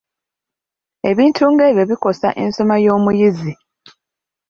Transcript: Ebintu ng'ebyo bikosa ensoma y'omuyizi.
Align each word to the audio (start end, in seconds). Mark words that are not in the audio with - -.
Ebintu 1.09 1.43
ng'ebyo 1.51 1.83
bikosa 1.89 2.27
ensoma 2.43 2.75
y'omuyizi. 2.85 3.53